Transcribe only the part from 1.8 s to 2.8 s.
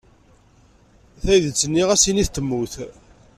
ɣas init temmut.